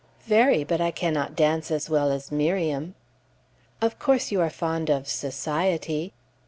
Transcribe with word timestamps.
"Very; 0.23 0.63
but 0.63 0.81
I 0.81 0.89
cannot 0.89 1.35
dance 1.35 1.69
as 1.69 1.87
well 1.87 2.11
as 2.11 2.31
Miriam." 2.31 2.95
"Of 3.83 3.99
course, 3.99 4.31
you 4.31 4.41
are 4.41 4.49
fond 4.49 4.89
of 4.89 5.07
society?" 5.07 6.11